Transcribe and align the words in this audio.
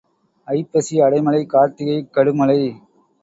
ஐப்பசி 0.47 0.95
அடை 1.01 1.19
மழை 1.21 1.41
கார்த்திகை 1.45 1.97
கடு 2.11 2.33
மழை. 2.33 2.59